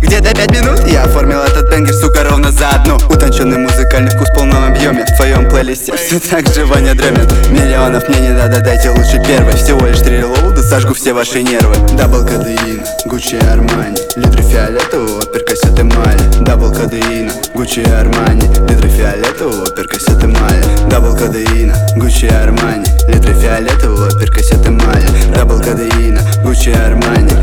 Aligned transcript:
Где-то 0.00 0.32
пять 0.32 0.50
минут 0.52 0.86
я 0.86 1.04
оформил 1.04 1.40
этот 1.40 1.70
banger, 1.70 1.92
сука, 1.92 2.22
ровно 2.22 2.52
за 2.52 2.68
одну. 2.68 2.96
Утонченный 3.10 3.58
музыкальный 3.58 4.10
вкус 4.10 4.28
в 4.28 4.34
полном 4.34 4.64
объеме 4.64 5.04
В 5.04 5.16
твоем 5.16 5.48
плейлисте. 5.48 5.96
Все 5.96 6.20
так 6.20 6.46
же 6.54 6.64
Ваня 6.66 6.94
дремит 6.94 7.28
Миллионов 7.50 8.08
мне 8.08 8.20
не 8.20 8.28
надо, 8.28 8.60
дайте 8.60 8.90
лучше 8.90 9.20
первой. 9.26 9.54
Всего 9.54 9.86
лишь 9.86 9.98
три 9.98 10.18
reload 10.18 10.51
а, 10.51 10.62
сожгу 10.62 10.94
все 10.94 11.12
ваши 11.12 11.42
нервы. 11.42 11.74
Double 11.96 12.24
кодеин, 12.24 12.82
Gucci 13.06 13.36
Armani. 13.36 13.98
Литры 14.14 14.42
фиолетового, 14.42 15.24
перкосеты 15.26 15.82
Мали. 15.82 16.44
Double 16.44 16.72
кодеина, 16.72 17.32
Gucci 17.54 17.80
Armani. 17.80 18.46
Литры 18.68 18.88
фиолетового, 18.88 19.66
перкосеты 19.70 20.28
Мали. 20.28 20.64
Double 20.88 21.16
кодеина, 21.16 21.74
Gucci 21.96 22.26
Armani. 22.26 22.86
Литры 23.08 23.34
фиолетового, 23.34 24.10
перкосеты 24.18 24.70
Мали. 24.70 25.06
Дабл 25.34 25.58
кадеина, 25.58 26.20
Гуччи 26.44 26.70
Армани. 26.70 27.38